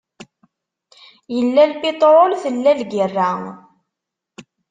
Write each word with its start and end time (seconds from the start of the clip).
Yella 1.35 1.63
lpiṭrul, 1.71 2.31
tella 2.43 2.71
lgirra. 2.79 3.29